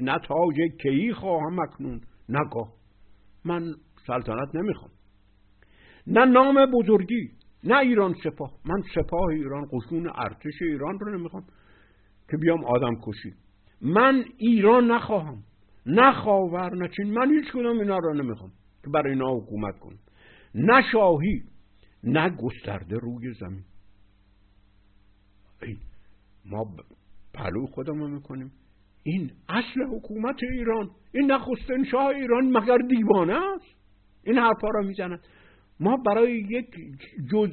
نه 0.00 0.18
تاج 0.18 0.56
کیی 0.82 1.12
خواهم 1.12 1.58
اکنون 1.58 2.00
نگاه 2.28 2.72
من 3.44 3.74
سلطنت 4.06 4.54
نمی‌خوام. 4.54 4.90
نه 6.06 6.24
نام 6.24 6.66
بزرگی 6.66 7.30
نه 7.64 7.78
ایران 7.78 8.14
سپاه. 8.24 8.52
من 8.64 8.82
سپاه 8.94 9.26
ایران 9.28 9.68
قشون 9.72 10.10
ارتش 10.14 10.62
ایران 10.62 10.98
رو 10.98 11.18
نمی‌خوام 11.18 11.44
که 12.30 12.36
بیام 12.36 12.64
آدم 12.64 12.94
کشی. 13.02 13.34
من 13.80 14.24
ایران 14.36 14.90
نخواهم. 14.90 15.42
نه 15.86 16.12
خاور 16.12 16.74
نه 16.74 16.88
چین. 16.96 17.12
من 17.12 17.30
هیچ 17.30 17.52
کدوم 17.52 17.80
اینا 17.80 17.98
رو 17.98 18.14
نمی‌خوام 18.14 18.52
که 18.84 18.90
برای 18.90 19.12
اینا 19.12 19.36
حکومت 19.36 19.78
کنم. 19.78 19.98
نه 20.54 20.82
شاهی 20.92 21.42
نه 22.04 22.30
گسترده 22.30 22.98
روی 22.98 23.34
زمین. 23.34 23.64
ما 26.44 26.76
پلو 27.34 27.66
خودمون 27.66 28.10
می‌کنیم. 28.10 28.52
این 29.02 29.30
اصل 29.48 29.82
حکومت 29.82 30.36
ایران. 30.42 30.90
این 31.14 31.32
نخستین 31.32 31.84
شاه 31.90 32.06
ایران 32.06 32.56
مگر 32.56 32.76
دیوانه 32.76 33.34
است؟ 33.54 33.76
این 34.24 34.38
حرفا 34.38 34.68
رو 34.68 34.86
می‌زنن. 34.86 35.18
ما 35.80 35.96
برای 35.96 36.38
یک 36.38 36.66
جز 37.32 37.50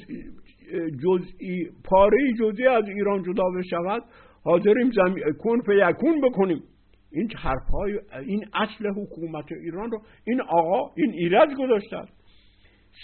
جزئی 1.04 1.70
پاره 1.84 2.34
جزئی 2.40 2.68
از 2.68 2.84
ایران 2.88 3.24
جدا 3.24 3.44
بشود 3.58 4.04
حاضریم 4.44 4.92
زمین 4.92 5.24
کن 5.40 5.62
فیکون 5.62 6.22
بکنیم. 6.22 6.64
این 7.12 7.30
حرفهای 7.38 8.00
این 8.26 8.46
اصل 8.54 8.88
حکومت 8.88 9.52
ایران 9.52 9.92
رو 9.92 10.02
این 10.24 10.42
آقا 10.42 10.94
این 10.96 11.12
ایرج 11.14 11.50
گذاشته 11.60 11.98
است 11.98 12.14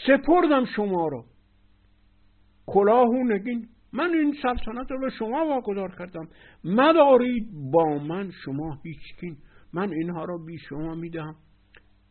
سپردم 0.08 0.66
شما 0.76 1.08
رو. 1.08 1.26
کلاهو 2.68 3.24
نگین 3.24 3.68
من 3.94 4.14
این 4.14 4.36
سلطنت 4.42 4.92
رو 4.92 5.00
به 5.00 5.10
شما 5.20 5.46
واگذار 5.46 5.96
کردم. 6.00 6.28
مدارید 6.64 7.48
با 7.72 7.98
من 7.98 8.32
شما 8.46 8.78
هیچکین. 8.84 9.38
من 9.74 9.94
اینها 9.94 10.26
رو 10.26 10.46
بی 10.46 10.58
شما 10.58 10.96
می‌دهم. 10.96 11.36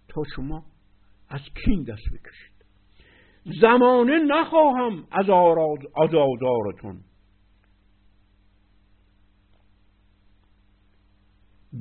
تا 0.09 0.23
شما 0.37 0.65
از 1.31 1.41
کین 1.65 1.83
دست 1.83 2.07
بکشید. 2.13 2.52
زمانه 3.45 4.19
نخواهم 4.19 5.05
از 5.13 5.31
آزادارتون 5.95 7.01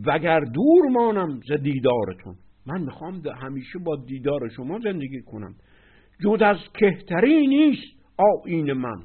وگر 0.06 0.40
دور 0.40 0.90
مانم 0.92 1.40
ز 1.40 1.52
دیدارتون. 1.52 2.36
من 2.66 2.82
می‌خوام 2.82 3.22
همیشه 3.28 3.80
با 3.80 3.96
دیدار 3.96 4.50
شما 4.56 4.80
زندگی 4.80 5.22
کنم. 5.22 5.56
جز 6.24 6.42
از 6.42 6.58
کهتری 6.74 7.48
نیست 7.48 8.04
آین 8.18 8.74
من. 8.74 9.04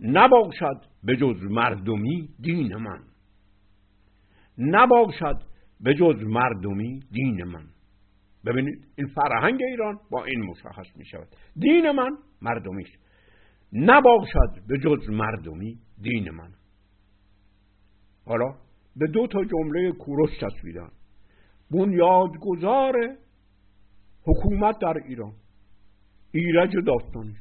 نباشد 0.00 0.80
به 1.04 1.16
جز 1.16 1.42
مردمی 1.42 2.28
دین 2.40 2.76
من. 2.76 3.00
نباشد 4.58 5.42
به 5.80 5.94
جز 5.94 6.22
مردمی 6.22 7.00
دین 7.10 7.44
من. 7.44 7.73
ببینید 8.46 8.86
این 8.96 9.06
فرهنگ 9.06 9.62
ایران 9.62 10.00
با 10.10 10.24
این 10.24 10.42
مشخص 10.42 10.96
می 10.96 11.04
شود 11.04 11.28
دین 11.56 11.90
من 11.90 12.18
مردمی 12.42 12.82
است 12.82 13.04
نباشد 13.72 14.66
به 14.68 14.78
جز 14.78 15.10
مردمی 15.10 15.78
دین 16.02 16.30
من. 16.30 16.52
حالا 18.26 18.54
به 18.96 19.06
دو 19.06 19.26
تا 19.26 19.44
جمله 19.44 19.92
کوروش 19.92 20.30
تصویدن 20.40 20.90
بنیادگذار 21.70 23.16
حکومت 24.26 24.78
در 24.78 24.94
ایران. 25.06 25.32
ایرج 26.32 26.76
داستانش. 26.86 27.36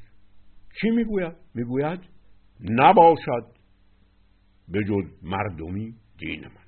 چی 0.81 0.89
می‌گوید؟ 0.89 1.33
می‌گوید 1.55 1.99
نباشد 2.59 3.47
به 4.67 4.79
جز 4.83 5.23
مردمی 5.23 5.95
دین 6.17 6.41
من. 6.41 6.63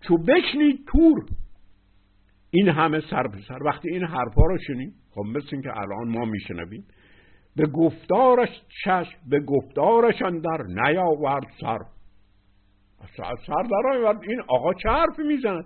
چو 0.00 0.18
بشنید 0.18 0.86
تور 0.86 1.26
این 2.54 2.68
همه 2.68 3.00
سر 3.10 3.26
به 3.26 3.38
سر. 3.48 3.62
وقتی 3.62 3.90
این 3.90 4.04
حرفا 4.04 4.42
رو 4.42 4.58
شنید 4.66 4.94
خب 5.14 5.20
مثل 5.20 5.60
که 5.60 5.76
الان 5.76 6.08
ما 6.08 6.24
میشنویم 6.24 6.84
به 7.56 7.66
گفتارش 7.66 8.48
چشم 8.84 9.18
به 9.30 9.40
گفتارش 9.40 10.22
اندر 10.22 10.62
نیاورد 10.62 11.46
سر. 11.60 11.78
سر 13.46 13.62
در 13.62 14.18
این 14.22 14.40
آقا 14.48 14.74
چه 14.74 14.88
حرفی 14.88 15.22
می‌زند؟ 15.22 15.64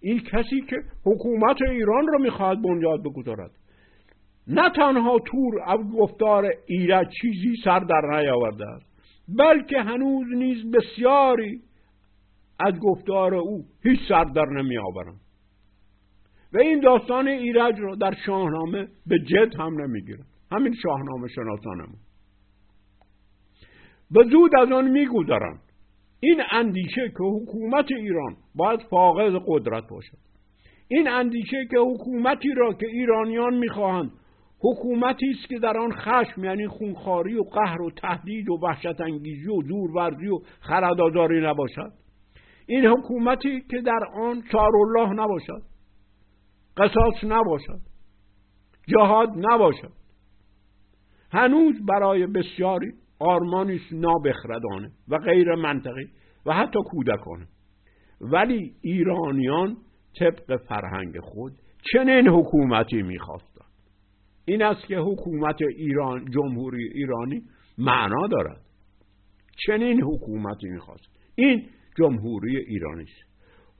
این 0.00 0.20
کسی 0.20 0.60
که 0.60 0.76
حکومت 1.06 1.62
ایران 1.62 2.06
رو 2.06 2.22
می‌خواهد 2.22 2.62
بنیاد 2.62 3.00
بگذارد. 3.00 3.50
نه 4.46 4.70
تنها 4.70 5.18
تور 5.18 5.62
از 5.66 5.78
گفتار 5.98 6.50
ایرج 6.66 7.06
چیزی 7.20 7.56
سر 7.64 7.78
در 7.78 8.00
نیاورده 8.10 8.68
است 8.68 8.86
بلکه 9.38 9.80
هنوز 9.80 10.26
نیز 10.36 10.70
بسیاری 10.70 11.60
از 12.60 12.74
گفتار 12.80 13.34
او 13.34 13.64
هیچ 13.82 14.00
سر 14.08 14.24
در 14.24 14.46
نمی 14.46 14.78
آورند 14.78 15.20
و 16.52 16.58
این 16.58 16.80
داستان 16.80 17.28
ایرج 17.28 17.78
رو 17.78 17.96
در 17.96 18.14
شاهنامه 18.26 18.88
به 19.06 19.18
جد 19.18 19.60
هم 19.60 19.80
نمی‌گیرن 19.80 20.24
همین 20.52 20.74
شاهنامه 20.82 21.28
شناسانم 21.28 21.88
به 24.10 24.24
زود 24.24 24.56
از 24.56 24.72
آن 24.72 24.90
میگذرند 24.90 25.60
این 26.20 26.42
اندیشه 26.50 27.08
که 27.08 27.24
حکومت 27.24 27.92
ایران 27.92 28.36
باید 28.54 28.80
فاقد 28.90 29.42
قدرت 29.46 29.88
باشد 29.90 30.18
این 30.88 31.08
اندیشه 31.08 31.66
که 31.70 31.78
حکومتی 31.78 32.54
را 32.56 32.72
که 32.72 32.86
ایرانیان 32.86 33.54
می‌خواهند 33.54 34.10
حکومتی 34.60 35.30
است 35.30 35.48
که 35.48 35.58
در 35.58 35.78
آن 35.78 35.92
خشم 35.92 36.44
یعنی 36.44 36.68
خونخاری 36.68 37.34
و 37.34 37.42
قهر 37.42 37.82
و 37.82 37.90
تهدید 37.90 38.48
و 38.48 38.58
وحشت 38.62 39.00
انگیزی 39.00 39.48
و 39.48 39.62
زورورزی 39.62 40.26
و 40.26 40.38
خردآزاری 40.60 41.40
نباشد. 41.40 41.92
این 42.66 42.86
حکومتی 42.86 43.60
که 43.70 43.80
در 43.80 44.00
آن 44.14 44.42
الله 44.54 45.12
نباشد. 45.12 45.62
قصاص 46.78 47.24
نباشد. 47.24 47.80
جهاد 48.88 49.28
نباشد. 49.36 49.92
هنوز 51.32 51.74
برای 51.88 52.26
بسیاری 52.26 52.92
آرمانی 53.18 53.80
نابخردانه 53.92 54.90
و 55.08 55.18
غیر 55.18 55.54
منطقی 55.54 56.08
و 56.46 56.54
حتی 56.54 56.78
کودکانه. 56.90 57.46
ولی 58.20 58.74
ایرانیان 58.80 59.76
طبق 60.18 60.56
فرهنگ 60.56 61.20
خود 61.20 61.52
چنین 61.92 62.28
حکومتی 62.28 63.02
می‌خواستند. 63.02 63.68
این 64.44 64.62
است 64.62 64.86
که 64.86 64.98
حکومت 64.98 65.62
ایران 65.62 66.24
جمهوری 66.30 66.84
ایرانی 66.94 67.42
معنا 67.78 68.26
دارد. 68.26 68.60
چنین 69.66 70.02
حکومتی 70.02 70.68
می‌خواست. 70.68 71.08
این 71.34 71.68
جمهوری 71.98 72.56
ایرانی 72.56 73.02
است. 73.02 73.27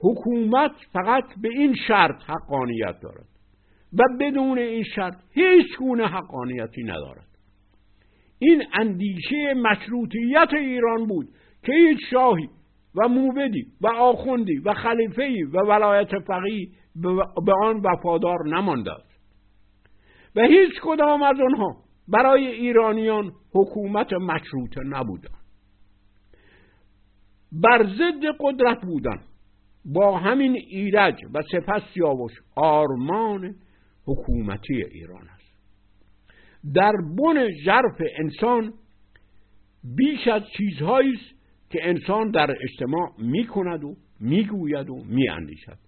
حکومت 0.01 0.73
فقط 0.93 1.25
به 1.43 1.49
این 1.49 1.75
شرط 1.89 2.23
حقانیت 2.27 3.01
دارد 3.03 3.27
و 3.93 4.03
بدون 4.21 4.59
این 4.59 4.85
شرط 4.95 5.15
هیچ 5.31 5.79
گونه 5.79 6.07
حقانیتی 6.07 6.83
ندارد. 6.83 7.29
این 8.39 8.63
اندیشه 8.73 9.55
مشروطیت 9.55 10.49
ایران 10.55 11.07
بود 11.07 11.29
که 11.63 11.73
هیچ 11.73 11.99
شاهی 12.11 12.49
و 12.95 13.09
موبدی 13.09 13.67
و 13.81 13.87
آخوندی 13.87 14.59
و 14.59 14.75
خلیفهی 14.75 15.43
و 15.43 15.59
ولایت 15.59 16.19
فقیه 16.19 16.69
به 17.45 17.53
آن 17.63 17.81
وفادار 17.85 18.39
نمانده 18.47 18.93
است 18.93 19.09
و 20.37 20.43
هیچ 20.43 20.81
کدام 20.83 21.23
از 21.23 21.37
آنها 21.41 21.77
برای 22.09 22.47
ایرانیان 22.47 23.33
حکومت 23.55 24.13
مشروطه 24.13 24.81
نبودند. 24.85 25.39
بر 27.53 27.85
ضد 27.85 28.25
قدرت 28.41 28.81
بودن 28.81 29.21
با 29.95 30.19
همین 30.19 30.53
ایرج 30.53 31.21
و 31.35 31.43
سپس 31.53 31.83
سیاوش 31.95 32.33
آرمان 32.57 33.55
حکومتی 34.07 34.85
ایران 34.85 35.29
است. 35.29 35.49
در 36.75 36.93
بن 36.93 37.49
ژرف 37.65 38.03
انسان 38.19 38.73
بیش 39.97 40.29
از 40.29 40.43
چیزهایی 40.57 41.13
است 41.13 41.39
که 41.71 41.79
انسان 41.83 42.31
در 42.31 42.57
اجتماع 42.63 43.13
می 43.19 43.47
کند 43.47 43.85
و 43.85 43.97
می‌گوید 44.21 44.91
و 44.91 45.05
میاندیشد. 45.05 45.79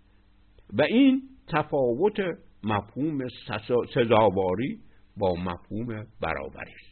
و 0.73 0.83
این 0.83 1.23
تفاوت 1.49 2.21
مفهوم 2.65 3.19
سزاواری 3.95 4.79
با 5.17 5.35
مفهوم 5.35 6.07
برابری 6.21 6.73
است. 6.73 6.90